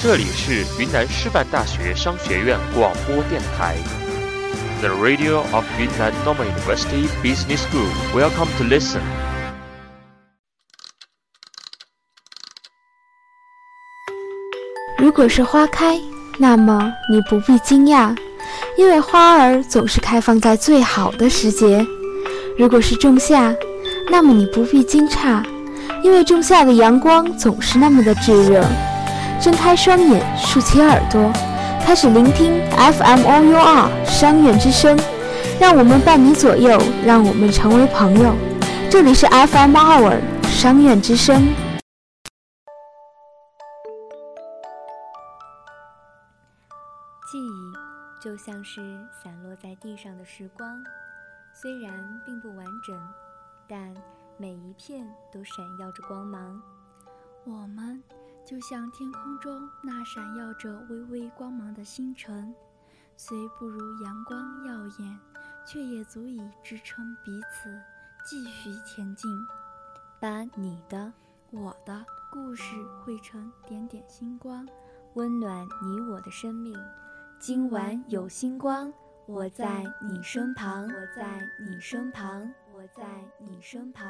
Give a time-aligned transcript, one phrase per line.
[0.00, 3.74] 这里是云南师范大学商学院广播电台
[4.80, 7.88] ，The Radio of Yunnan Normal University Business School.
[8.14, 9.00] Welcome to listen.
[14.98, 15.98] 如果是花开，
[16.38, 18.16] 那么你不必惊讶，
[18.76, 21.84] 因为花儿总是开放在最好的时节；
[22.56, 23.52] 如果是仲夏，
[24.08, 25.44] 那么你不必惊诧，
[26.04, 28.64] 因为仲夏的阳光总是那么的炙热。
[29.40, 31.32] 睁开双眼，竖起耳朵，
[31.84, 34.98] 开始聆听 FM OUR 商院之声，
[35.60, 38.34] 让我们伴你左右，让我们成为朋友。
[38.90, 41.46] 这里是 FM OUR 商院之声。
[47.30, 48.80] 记忆就像是
[49.22, 50.68] 散落在地上的时光，
[51.54, 51.92] 虽然
[52.26, 52.98] 并不完整，
[53.68, 53.94] 但
[54.36, 56.60] 每一片都闪耀着光芒。
[57.44, 58.02] 我们。
[58.48, 62.54] 就像天空中那闪耀着微微光芒的星辰，
[63.14, 65.18] 虽不如阳光耀眼，
[65.66, 67.78] 却也足以支撑彼此
[68.24, 69.30] 继续前进。
[70.18, 71.12] 把你的、
[71.50, 74.66] 我的故事汇成点点星光，
[75.12, 76.74] 温暖你我的生命。
[77.38, 78.90] 今晚有星光，
[79.26, 83.04] 我在你身旁，我在你身旁，我在
[83.38, 84.08] 你身旁。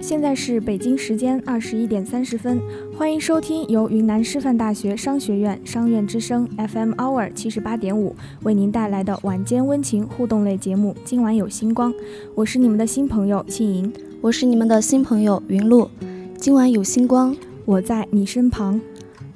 [0.00, 2.60] 现在是北京时间二十一点三十分，
[2.96, 10.94] 欢迎收听由云南师范大学商学院商院之声 FM Hour 七十八点五为您带来的晚间温情互动类节目。
[11.04, 11.92] 今晚有星光，
[12.34, 15.90] 我是你们的新朋友庆莹，我是你们的新朋友云露。
[16.38, 18.80] 今晚有星光，我在你身旁。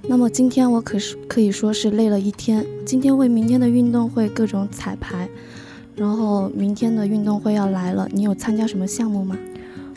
[0.02, 5.28] 那么今天我可是可以说是累了一天，今天为明天的运动会各种彩排，
[5.96, 9.36] 然后明天的运动会要来了，你有参加什么项目吗？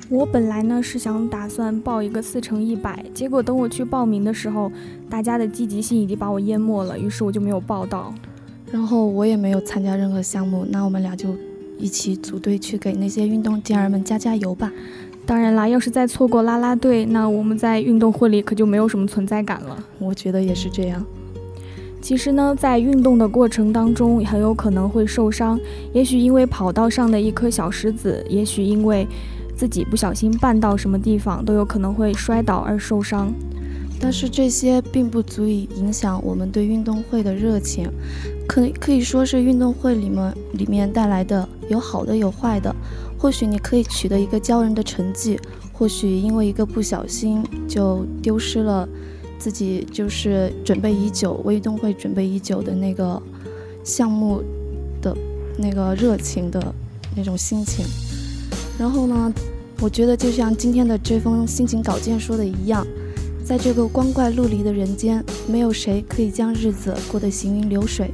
[0.09, 4.71] 我本来呢是想打算报一个四乘一百，结果等我去报名的时候，
[5.09, 8.13] 大家的积极性已经把我淹没了，于是我就没有报到。
[8.71, 11.29] 然后我也没有参加任何项目，那我们俩就
[11.79, 14.71] 一起组队去给那些运动健儿们加加油吧。
[15.25, 19.83] 当然啦，要是再错过啦啦队，那我们在运动会里可就没有什么存在感了。
[19.99, 21.03] 我觉得也是这样。
[22.01, 25.57] 其实呢，在运动的过程当中，很有可能会受伤，
[25.93, 29.07] 也许因为跑道上的一颗小石子，也许因为。
[29.63, 33.34] 自己不小心绊到什么地方，都有可能会摔倒而受伤。
[33.97, 37.90] 但是这些并不足以影响我们对运动会的热情，
[38.46, 42.75] 可可以说是运动会里面里面带来的有好的有坏的。
[43.18, 45.40] 或许你可以取得一个骄人的成绩，
[45.72, 48.85] 或许因为一个不小心就丢失了
[49.40, 53.22] 自己就是准备已久为运动会准备已久的那个
[53.81, 54.44] 项目
[55.01, 55.16] 的
[55.57, 56.75] 那个热情的
[57.16, 57.85] 那种心情。
[58.75, 59.31] 然后呢，
[59.83, 62.88] 我觉得就像今天的这封心情稿件说的一样，
[63.44, 68.09] 在这个光怪陆离的人间，没有谁可以将日子过得行云流水。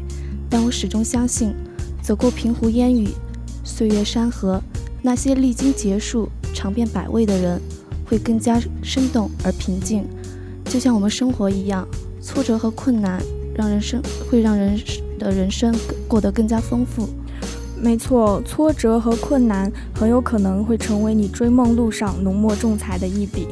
[0.50, 1.54] 但我始终相信，
[2.02, 3.10] 走过平湖烟雨、
[3.64, 4.60] 岁月山河，
[5.04, 7.62] 那些历经劫数、尝遍百味的人，
[8.04, 10.08] 会更加生动而平静。
[10.66, 11.88] 就像我们生活一样，
[12.20, 13.22] 挫折和困难
[13.54, 14.76] 让人生会让人
[15.20, 15.72] 的人生
[16.08, 17.08] 过得更加丰富。
[17.82, 23.48] 没错，挫折和困难很有可能会成为你追梦路上浓墨重彩的一笔。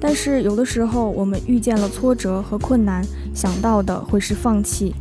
[0.00, 4.94] 但是有的时候，我们遇见了挫折和困难，想到的会是放弃。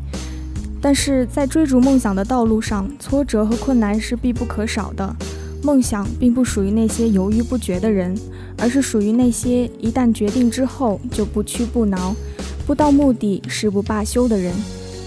[0.81, 5.15] 但是在追逐梦想的道路上，挫折和困难是必不可少的。
[5.63, 8.15] 梦想并不属于那些犹豫不决的人，
[8.57, 12.13] 而是属于那些一旦决定之后就不屈不挠、
[12.65, 14.53] 不到目的誓不罢休的人。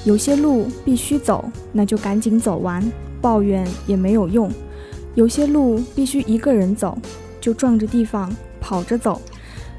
[0.04, 2.82] 有些路必须走，那就赶紧走完。
[3.20, 4.50] 抱怨也没有用，
[5.14, 6.96] 有些路必须一个人走，
[7.40, 9.20] 就撞着地方跑着走。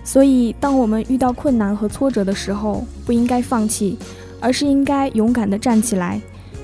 [0.03, 3.97] 所以，当我们遇到困难和挫折的时候，不应该放弃，
[4.39, 6.19] 而是应该勇敢地站起来，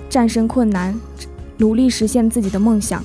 [0.09, 0.99] 战胜困难，
[1.57, 3.03] 努力实现自己的梦想。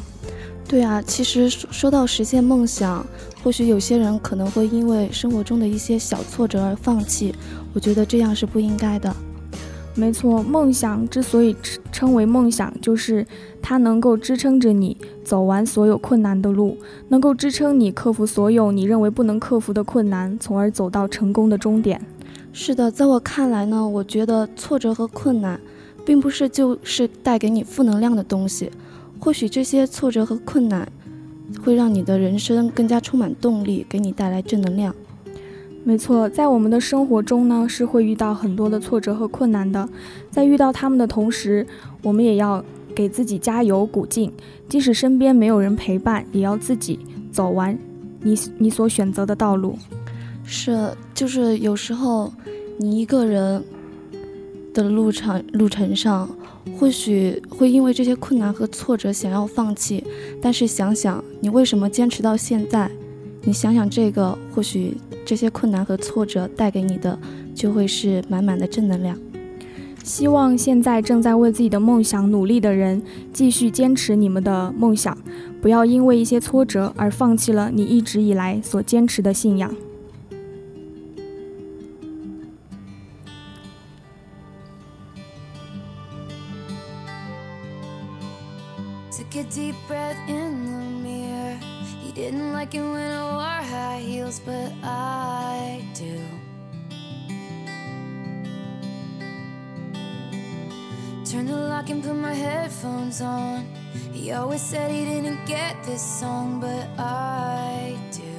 [0.66, 3.04] 对啊，其实说到实现梦想，
[3.44, 7.34] 或许有些人可能会因为生活中的一些小挫折而放弃，
[7.74, 9.14] 我觉得这样是不应该的。
[9.94, 11.54] 没错，梦想之所以
[11.92, 13.26] 称为梦想，就是
[13.60, 16.78] 它能够支撑着你走完所有困难的路，
[17.08, 22.00] 能够支撑你克服所有你认为不能克服的困难，从而走到成功的终点。
[22.54, 25.60] 是的，在我看来呢，我觉得挫折和困难
[26.04, 28.70] 并不是就是带给你负能量的东西。
[29.18, 30.90] 或许这些挫折和困难，
[31.62, 34.94] 会让你的人生更加充满动力，给你带来正能量。
[35.84, 39.88] 没错，在我们的生活中呢，是会遇到很多的挫折和困难的。
[40.30, 41.66] 在遇到他们的同时，
[42.02, 42.64] 我们也要
[42.94, 44.32] 给自己加油鼓劲，
[44.68, 47.00] 即使身边没有人陪伴，也要自己
[47.32, 47.76] 走完
[48.20, 49.76] 你你所选择的道路。
[50.44, 52.32] 是，就是有时候
[52.78, 53.62] 你一个人
[54.72, 56.28] 的路程路程上，
[56.78, 60.04] 或许会因为这些困难和挫折想要放弃，
[60.40, 62.90] 但是想想你为什么坚持到现在，
[63.44, 64.96] 你想想这个，或许。
[65.24, 67.16] 这些困难和挫折带给你的，
[67.54, 69.16] 就会是满满的正能量。
[70.02, 73.00] 希望现在正在为自己的梦想努力的人，
[73.32, 75.16] 继续坚持你们的梦想，
[75.62, 79.72] 不要因为一些挫折而放弃了你一直以来所坚持的信仰。
[92.22, 96.20] Didn't like it when I wore high heels, but I do.
[101.28, 103.66] Turn the lock and put my headphones on.
[104.12, 108.31] He always said he didn't get this song, but I do.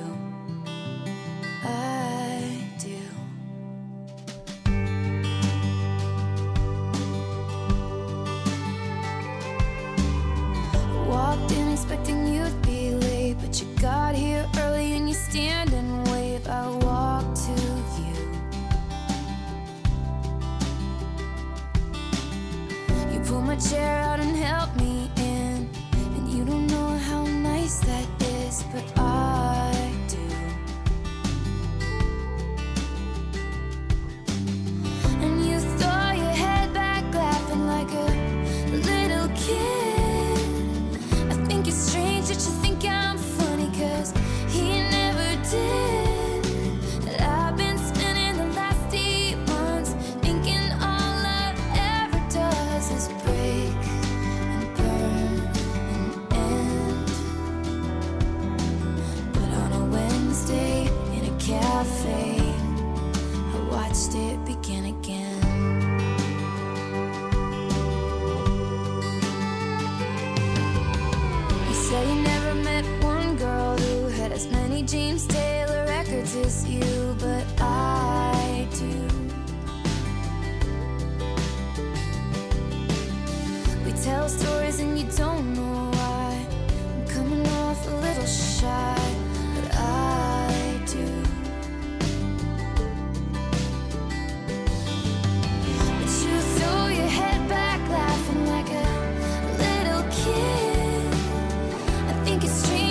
[102.24, 102.83] Think it's strange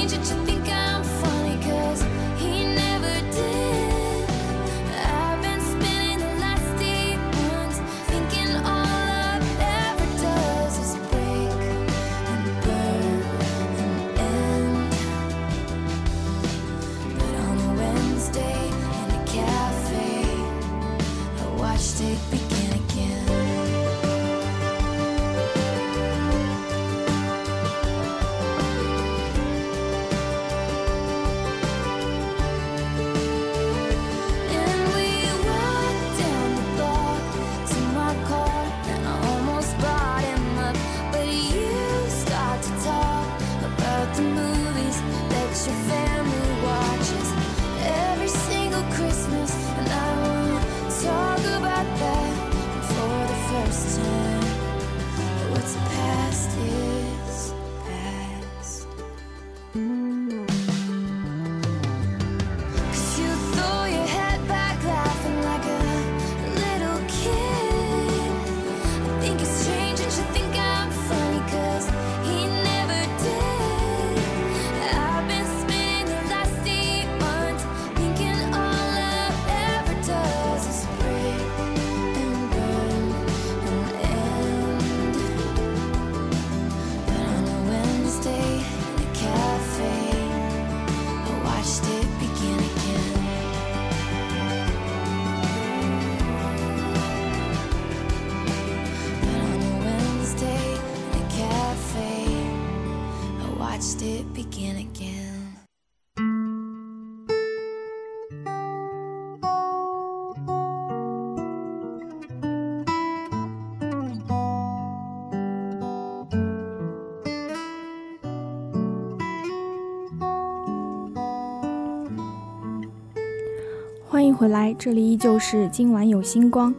[124.43, 126.75] 回来，这里依旧是今晚有星光。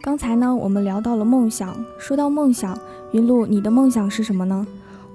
[0.00, 1.76] 刚才呢，我们聊到了梦想。
[1.98, 2.74] 说到梦想，
[3.10, 4.66] 云露，你的梦想是什么呢？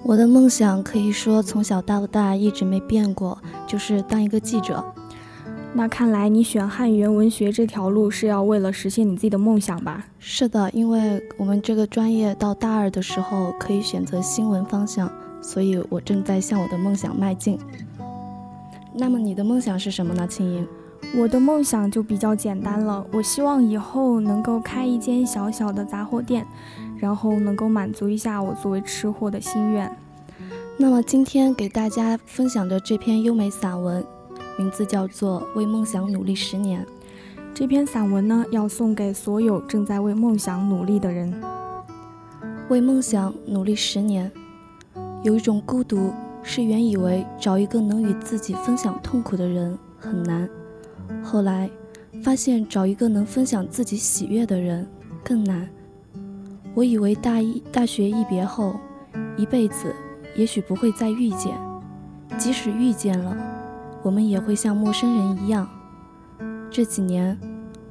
[0.03, 4.85] 我的梦想可以说从小到大一直没变过，就是当一个记者。
[5.73, 10.05] 那看来你选汉语言文学这条路是要为了实现你自己的梦想吧？
[10.19, 15.11] 是的，因为我们这个专业到大二的时候可以选择新闻方向，
[15.41, 17.57] 所以我正在向我的梦想迈进。
[18.93, 20.67] 那么你的梦想是什么呢，青音？
[21.15, 26.45] 我的梦想就比较简单了，我希望以后能够开一间小小的杂货店，
[26.97, 29.89] 然后能够满足一下我作为吃货的心愿。
[30.77, 34.05] 那么今天给大家分享的这篇优美散文，
[34.59, 36.81] 名字叫做《为梦想努力十年》。
[37.53, 41.33] 这篇散文呢，要送给所有正在为梦想努力的人。
[42.69, 44.31] 为梦想努力十年，
[45.23, 46.11] 有一种孤独，
[46.43, 50.47] 是原以为找一个能与自己分享痛苦的人很难。
[51.23, 51.69] 后来
[52.23, 54.87] 发现找一个能分享自己喜悦的人
[55.23, 55.69] 更难。
[56.73, 58.75] 我以为大一大学一别后，
[59.35, 59.93] 一辈子
[60.35, 61.57] 也许不会再遇见，
[62.37, 63.35] 即使遇见了，
[64.03, 65.67] 我们也会像陌生人一样。
[66.69, 67.37] 这几年，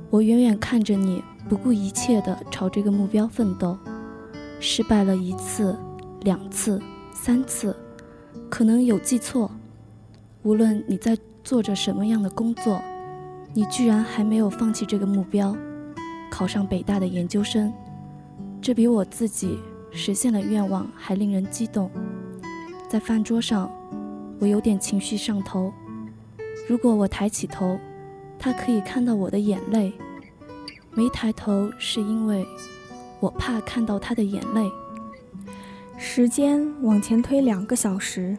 [0.09, 3.77] 我远远看着你，不顾一切地朝这个目标奋斗，
[4.61, 5.77] 失败了一次、
[6.21, 6.81] 两次、
[7.13, 7.75] 三次，
[8.49, 9.51] 可能有记错。
[10.43, 12.81] 无论你在做着什么样的工作。
[13.57, 15.57] 你居然还没有放弃这个目标，
[16.31, 17.73] 考上北大的研究生，
[18.61, 19.59] 这比我自己
[19.91, 21.91] 实现了愿望还令人激动。
[22.87, 23.73] 在饭桌上，
[24.39, 25.73] 我有点情绪上头。
[26.69, 27.81] 如果我抬起头，
[28.39, 29.91] 他可以看到我的眼泪；
[30.93, 32.47] 没抬头，是因为
[33.21, 34.71] 我怕看到他的眼泪。
[35.97, 38.37] 时间往前推两个小时，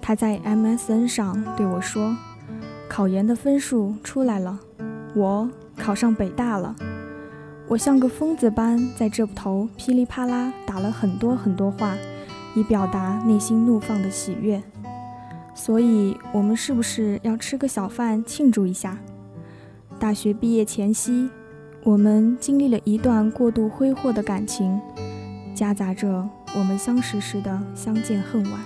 [0.00, 2.16] 他在 MSN 上对我说。
[2.88, 4.58] 考研的分数出来了，
[5.14, 6.74] 我考上北大了。
[7.68, 11.94] 我像个疯子般在这头噼里啪啦打了很多很多话，
[12.56, 14.62] 以表达内心怒放的喜悦。
[15.54, 18.96] 所以，我们是不是要吃个小饭庆祝一下？
[19.98, 21.28] 大学毕业前夕，
[21.84, 24.80] 我们经历了一段过度挥霍的感情，
[25.54, 26.26] 夹杂着
[26.56, 28.60] 我们相识时的相见恨晚，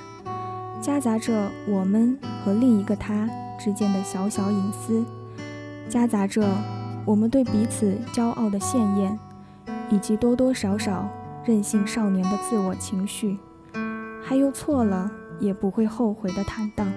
[0.80, 3.28] 夹杂着我们和另一个他。
[3.62, 5.04] 之间的小小隐私，
[5.88, 6.42] 夹杂着
[7.04, 9.16] 我们对彼此骄傲的羡艳，
[9.88, 11.08] 以及多多少少
[11.44, 13.38] 任性少年的自我情绪，
[14.20, 16.92] 还有错了也不会后悔的坦荡，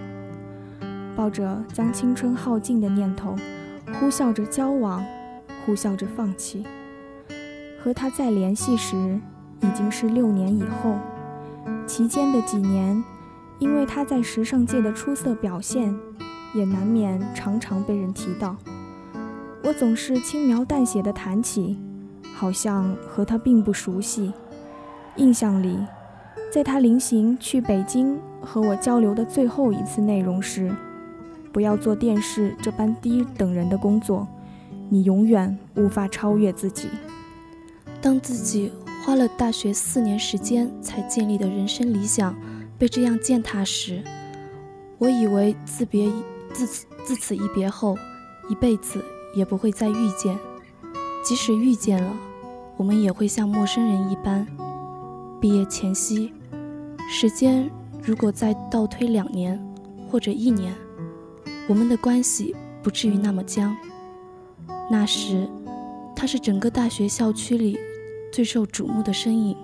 [1.16, 3.36] 抱着将青春耗尽的念头，
[4.00, 5.06] 呼啸着交往，
[5.68, 6.66] 呼啸着放弃。
[7.80, 8.96] 和他再联系时，
[9.62, 10.96] 已经是六年以后，
[11.86, 13.04] 期间的几年，
[13.60, 15.96] 因为他在时尚界的出色表现。
[16.56, 18.56] 也难免常常被人提到，
[19.62, 21.78] 我总是轻描淡写的谈起，
[22.34, 24.32] 好像和他并不熟悉。
[25.18, 25.78] 印象里，
[26.52, 30.74] 在他临行去北京和我交流的最后一次内容是：
[31.52, 34.26] 不要做电视这般低等人的工作，
[34.90, 36.88] 你永远无法超越自己。
[38.02, 38.72] 当自己
[39.04, 42.36] 花了大学四年时间才建立的人生理想
[42.78, 44.04] 被这样践踏时，
[44.98, 46.10] 我以为自别。
[46.56, 47.98] 自此自此一别后，
[48.48, 50.40] 一辈子也不会再遇见。
[51.22, 52.16] 即使遇见了，
[52.78, 54.48] 我们也会像陌生人一般。
[55.42, 56.32] 毕业前夕，
[57.10, 57.70] 时间
[58.02, 59.62] 如果再倒推两年
[60.10, 60.74] 或者一年，
[61.68, 63.76] 我们的关系不至于那么僵。
[64.90, 65.50] 那时，
[66.16, 67.78] 他是整个大学校区里
[68.32, 69.58] 最受瞩目的身影，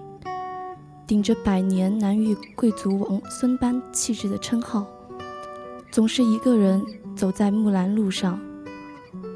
[1.08, 4.86] 顶着百年难遇贵族王孙般气质的称号。
[5.92, 6.82] 总是一个人
[7.18, 8.40] 走在木兰路上，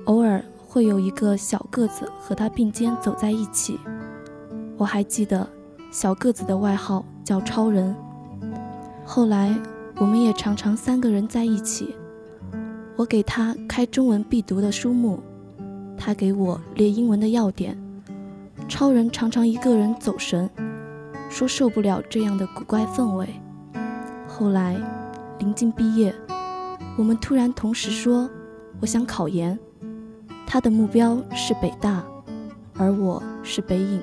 [0.05, 3.77] 偶尔会有一个小个子和他并肩走在一起。
[4.77, 5.45] 我还记得
[5.91, 7.93] 小个子的外号叫超人。
[9.03, 9.53] 后来
[9.97, 11.93] 我们也常常三个人在一起，
[12.95, 15.19] 我给他开中文必读的书目，
[15.97, 17.77] 他给我列英文的要点。
[18.69, 20.49] 超人常常一个人走神，
[21.29, 23.27] 说受不了这样的古怪氛围。
[24.25, 24.77] 后来
[25.39, 26.15] 临近毕业。
[26.97, 28.29] 我们突然同时说
[28.79, 29.57] ：“我想考研。”
[30.47, 32.03] 他的目标是北大，
[32.77, 34.01] 而我是北影。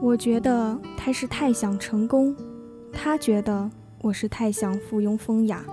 [0.00, 2.36] 我觉得他是太想成功，
[2.92, 3.70] 他觉得
[4.02, 5.64] 我是太想附庸风雅。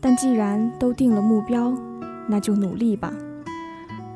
[0.00, 1.74] 但既然都定了目标，
[2.28, 3.12] 那就努力吧。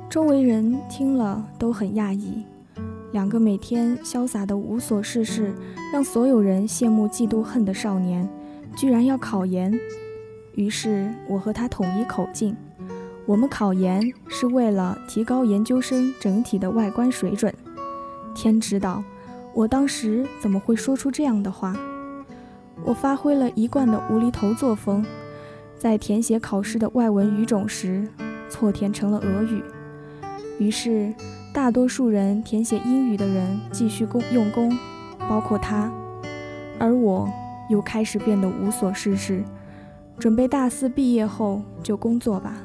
[0.08, 2.44] 周围人听了都很讶异，
[3.10, 5.52] 两个每天潇洒的无所事事，
[5.92, 8.28] 让所有人羡慕嫉妒恨的少年，
[8.76, 9.76] 居然要考研。
[10.54, 12.56] 于是我和他统一口径，
[13.26, 17.52] 我们考研是为了提高研究生整体的外观水准。
[18.34, 19.02] 天知道，
[19.52, 21.76] 我当时怎么会说出这样的话？
[22.84, 25.04] 我发挥了一贯的无厘头作风，
[25.76, 28.06] 在填写考试的外文语种时，
[28.48, 29.62] 错填成了俄语。
[30.58, 31.12] 于是，
[31.52, 34.76] 大多数人填写英语的人继续功用功，
[35.28, 35.90] 包括他，
[36.78, 37.28] 而我
[37.68, 39.42] 又开始变得无所事事，
[40.18, 42.56] 准备大四毕业后就工作吧。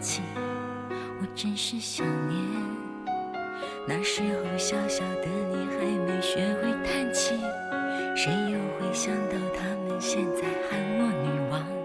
[0.00, 0.22] 起，
[1.20, 2.40] 我真是想念
[3.86, 7.34] 那时候小小的你，还没学会叹气，
[8.16, 11.79] 谁又会想到他们现在喊我女王？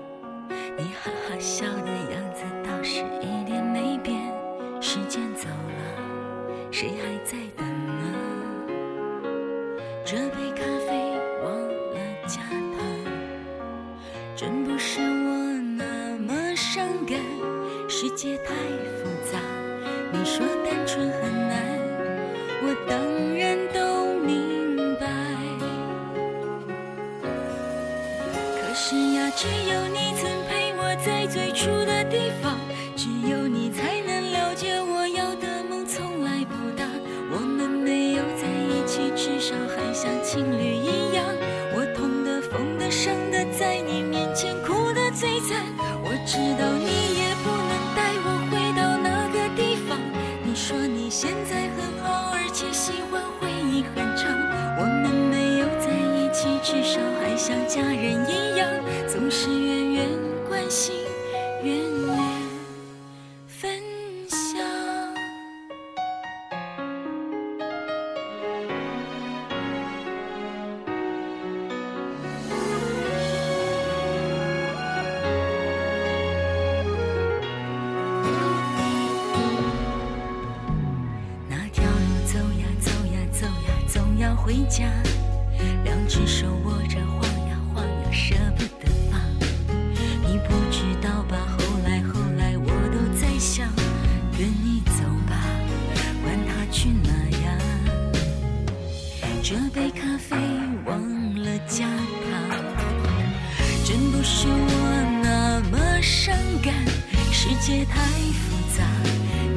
[107.65, 108.83] 界太复杂。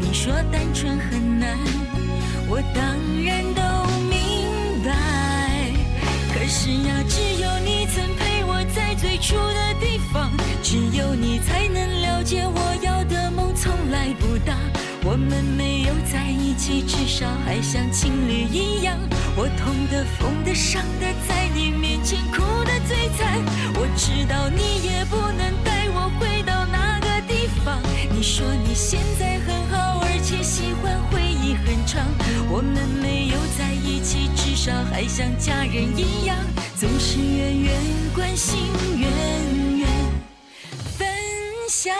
[0.01, 1.59] 你说单纯很难，
[2.49, 2.83] 我当
[3.23, 3.61] 然都
[4.09, 4.91] 明白。
[6.33, 6.47] 可。
[6.49, 14.57] 是呀，只有你曾陪我在最初的地方，只有你才能了解我要的梦从来不大。
[15.05, 18.97] 我们没有在一起，至少还像情侣一样。
[19.37, 23.39] 我痛的、疯的、伤的，在你面前哭的最惨。
[23.75, 25.68] 我知道你也不能。
[28.15, 32.05] 你说你现在很好，而且喜欢回忆很长。
[32.51, 34.29] 我们没有在一起。
[34.35, 36.37] 至少还像家人一样，
[36.75, 37.75] 总是远远
[38.15, 38.59] 关心，
[38.97, 39.09] 远
[39.79, 39.89] 远
[40.97, 41.07] 分
[41.69, 41.95] 享。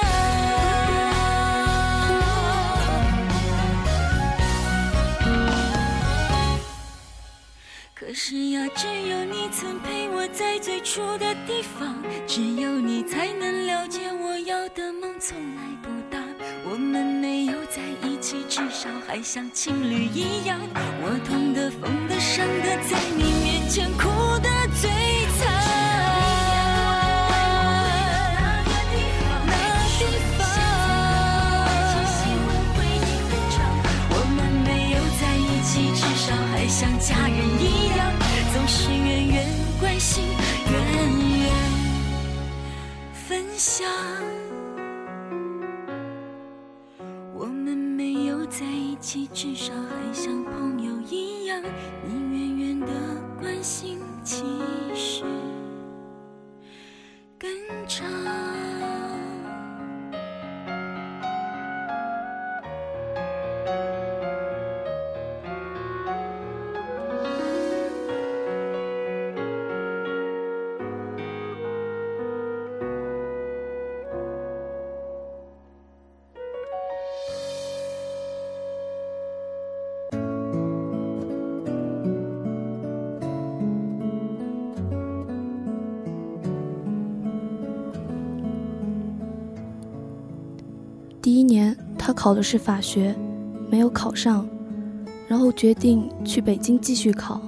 [7.95, 11.95] 可是呀，只有你曾陪我在最初的地方，
[19.19, 20.57] 还像情侣一样。
[21.03, 24.07] 我痛的、疯的、伤的，在你面前哭
[24.39, 24.49] 的
[24.81, 24.89] 最
[25.35, 25.51] 惨。
[28.63, 29.35] 那地方，
[34.09, 37.99] 我们没有在一起，至少还像家人一样，
[38.55, 39.28] 总是远远
[49.01, 51.63] 至少还像朋友一样，
[52.05, 52.87] 你远远的
[53.41, 54.43] 关心，其
[54.95, 55.23] 实
[92.19, 93.15] 考的是法学，
[93.71, 94.45] 没有考上，
[95.29, 97.41] 然后决定去北京继续考。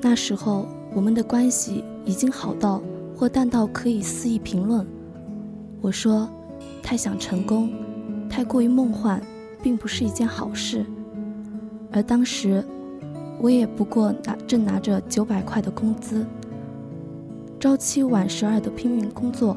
[0.00, 2.80] 那时候，我们的关系已经好到
[3.14, 4.86] 或淡到可以肆意评论。
[5.82, 6.26] 我说，
[6.82, 7.70] 太想成功，
[8.30, 9.20] 太过于梦幻，
[9.62, 10.86] 并不是一件好事。
[11.92, 12.64] 而当时，
[13.42, 16.24] 我也不过拿正拿着九百块的工资，
[17.60, 19.54] 朝七晚十二的拼命工作。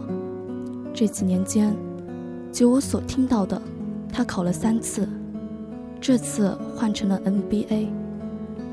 [0.94, 1.74] 这几年间，
[2.52, 3.62] 就我所听到的，
[4.12, 5.08] 他考了三次，
[6.02, 7.88] 这次换成了 MBA。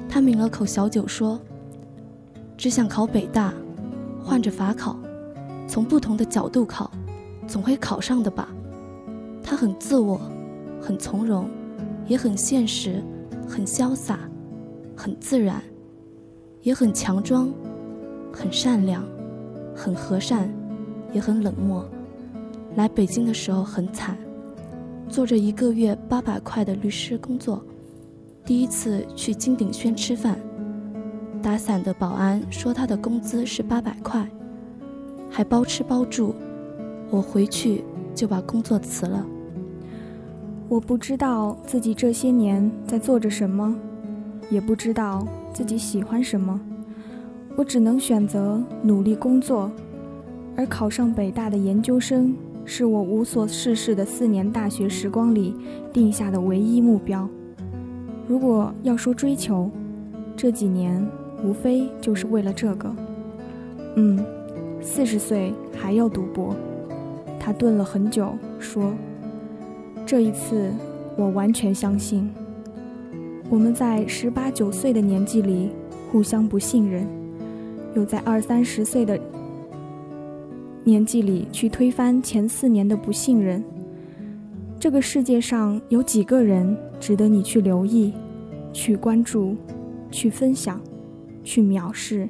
[0.08, 1.38] 他抿了口小酒说
[2.56, 3.52] ：“只想考北大，
[4.22, 4.96] 换着法考，
[5.68, 6.90] 从不同的角度考，
[7.46, 8.48] 总会考上的吧。”
[9.42, 10.20] 他很自我，
[10.80, 11.48] 很从容，
[12.06, 13.02] 也很现实，
[13.48, 14.18] 很潇洒，
[14.96, 15.62] 很自然，
[16.62, 17.48] 也很强装，
[18.32, 19.04] 很善良，
[19.74, 20.48] 很和善，
[21.12, 21.88] 也很冷漠。
[22.74, 24.16] 来北京的时候很惨，
[25.08, 27.64] 做着一个月八百块的律师工作。
[28.44, 30.38] 第一次去金鼎轩吃饭，
[31.42, 34.28] 打伞的保安说他的工资是八百块，
[35.30, 36.34] 还包吃包住。
[37.10, 39.24] 我回去就把工作辞了。
[40.68, 43.76] 我不知道自己这些年在做着什么，
[44.50, 46.60] 也不知道自己喜欢什么，
[47.56, 49.70] 我只能选择努力工作，
[50.56, 52.34] 而考上北大的研究生。
[52.68, 55.54] 是我无所事事的四年大学时光里
[55.92, 57.26] 定下的唯一目标。
[58.26, 59.70] 如果要说追求，
[60.36, 61.06] 这几年
[61.44, 62.92] 无非就是为了这个。
[63.94, 64.18] 嗯，
[64.82, 66.54] 四十岁还要读博。
[67.38, 68.92] 他顿了很久，说
[70.04, 70.72] ：“这一次
[71.16, 72.28] 我完全相信。
[73.48, 75.70] 我们在十八九岁的年纪里
[76.10, 77.06] 互相不信任，
[77.94, 79.16] 又在二三十岁的。”
[80.86, 83.60] 年纪里去推翻前四年的不信任。
[84.78, 88.14] 这个世界上有几个人值得你去留意、
[88.72, 89.56] 去关注、
[90.12, 90.80] 去分享、
[91.42, 92.28] 去藐视？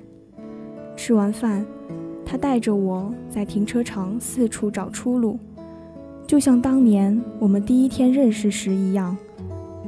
[0.96, 1.66] 吃完饭，
[2.24, 5.38] 他带着我在停车场四处找出路，
[6.26, 9.14] 就像当年我们第一天认识时一样。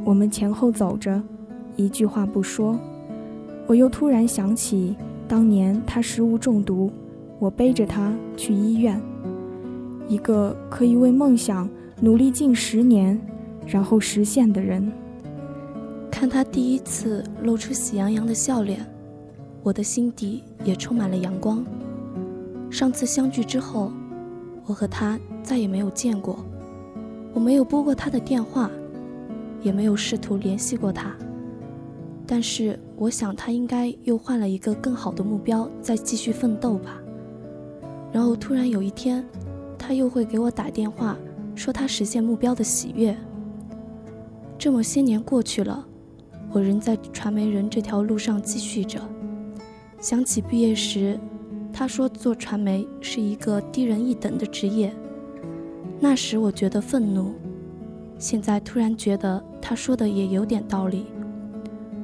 [0.04, 1.22] 我们前后走着，
[1.74, 2.78] 一句话不说。
[3.66, 4.94] 我又突然想起
[5.26, 6.92] 当年他食物中毒。
[7.38, 9.00] 我背着他去医院，
[10.08, 11.68] 一个可以为梦想
[12.00, 13.20] 努力近十年，
[13.66, 14.92] 然后实现的人。
[16.10, 18.84] 看他第一次露出喜洋洋的笑脸，
[19.62, 21.64] 我的心底也充满了阳光。
[22.70, 23.92] 上次相聚之后，
[24.66, 26.44] 我和他再也没有见过，
[27.32, 28.68] 我没有拨过他的电话，
[29.62, 31.14] 也没有试图联系过他。
[32.26, 37.00] 但是我想，他应该又换了一个更好的目标，再继续奋斗吧。
[38.12, 39.24] 然后突然有一天，
[39.78, 41.16] 他又会给我打电话，
[41.54, 43.16] 说他实现目标的喜悦。
[44.58, 45.86] 这么些年过去了，
[46.50, 49.00] 我仍在传媒人这条路上继续着。
[50.00, 51.18] 想起毕业时，
[51.72, 54.92] 他说做传媒是一个低人一等的职业，
[56.00, 57.34] 那时我觉得愤怒。
[58.18, 61.06] 现在突然觉得他说的也有点道理，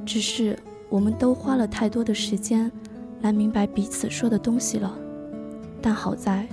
[0.05, 2.71] 只是我们都花了太多的时间
[3.21, 4.97] 来明白彼此说的东西了。
[5.85, 6.47] 但好在，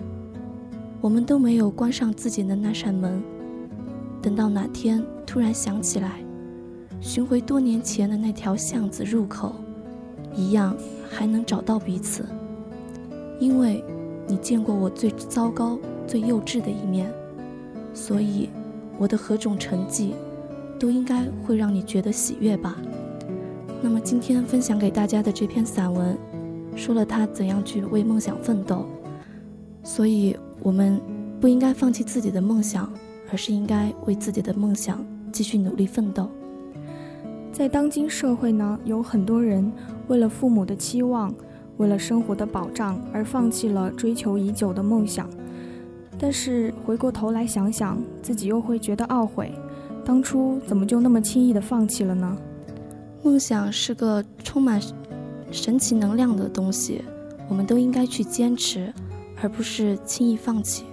[1.01, 3.23] 我们都没有关上自己的那扇门。
[4.21, 6.23] 等到哪天突然想起来，
[7.01, 9.55] 寻回多年前的那条巷子入口，
[10.35, 10.77] 一样
[11.11, 12.27] 还能找到彼此。
[13.41, 13.83] 因为
[14.29, 17.11] 你见过我最糟糕、最幼稚的一面，
[17.95, 18.51] 所以
[18.99, 20.13] 我的何种成绩，
[20.79, 22.77] 都应该会让你觉得喜悦吧。
[23.81, 26.19] 那么今天分享给大家的这篇散文，
[26.77, 28.85] 说了他怎样去为梦想奋斗。
[29.83, 31.01] 所以，我们
[31.41, 32.91] 不应该放弃自己的梦想，
[33.31, 36.29] 而是应该为自己的梦想继续努力奋斗。
[37.53, 39.71] 在当今社会呢，有很多人
[40.09, 41.35] 为了父母的期望，
[41.77, 45.29] 为了生活的保障而放弃了追求已久的梦想。
[46.19, 49.53] 但是回过头来想想，自己又会觉得懊悔，
[50.05, 52.39] 当初怎么就那么轻易的放弃了呢？
[53.23, 54.81] 梦想是个充满
[55.51, 57.03] 神奇能量的东西，
[57.49, 58.93] 我们都应该去坚持。
[59.43, 60.85] 而不是轻易放弃。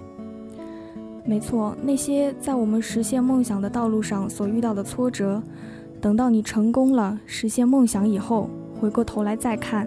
[1.24, 5.40] 没错，那些在我们实现梦想的道路上所遇到的挫折，
[6.00, 9.86] 等到你成功了，实现梦想以后，回过头来再看，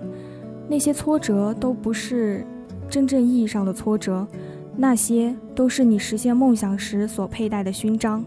[0.69, 2.45] 那些挫折都不是
[2.87, 4.25] 真正意义上的挫折，
[4.77, 8.23] 那些都是你实现梦想时所佩戴的勋章。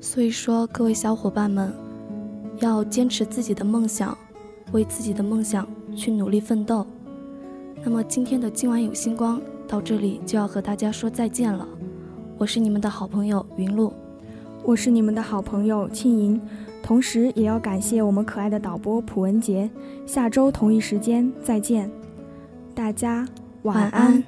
[0.00, 1.72] 所以说，各位小伙伴们，
[2.58, 4.18] 要坚持自己的梦想，
[4.72, 6.84] 为自己的梦想去努力奋斗。
[7.82, 9.40] 那么今天的今晚有星光。
[9.66, 11.66] 到这里就要和大家说再见了，
[12.38, 13.92] 我是你们的好朋友云露，
[14.62, 16.40] 我是你们的好朋友庆莹，
[16.82, 19.68] 同时也要感谢我们可爱的导播普文杰。
[20.06, 21.90] 下周同一时间再见，
[22.74, 23.26] 大家
[23.62, 24.22] 晚安。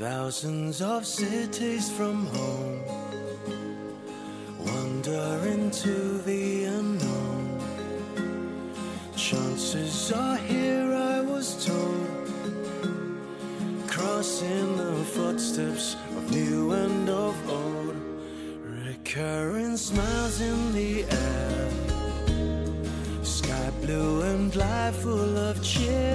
[0.00, 2.78] Thousands of cities from home
[4.64, 7.58] wander into the unknown.
[9.16, 12.19] Chances are here, I was told,
[14.00, 17.96] crossing the footsteps of new and of old.
[18.86, 21.70] Recurring smiles in the air,
[23.22, 26.09] sky blue and life full of cheer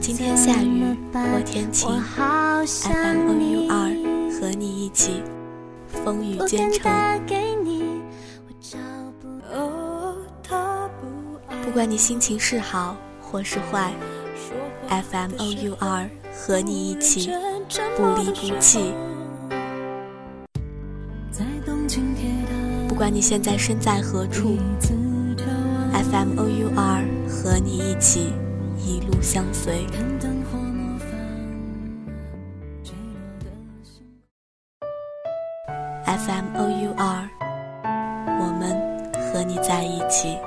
[0.00, 3.90] 今天下雨或天晴，FM O U 二
[4.32, 5.22] 和你一起
[5.86, 6.90] 风雨兼程。
[11.62, 13.92] 不管你心情是好或是坏
[14.88, 17.30] ，F M O U R 和你一起
[17.94, 18.94] 不离不弃。
[22.88, 24.56] 不管你现在身在何处
[25.92, 28.32] ，F M O U R 和你一起
[28.84, 29.86] 一路相随。
[36.06, 37.28] FM O U R，，
[38.40, 40.38] 我们和你在一起。